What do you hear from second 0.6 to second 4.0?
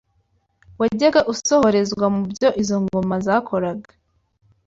wajyaga usohorezwa mu byo izo ngoma zakoraga.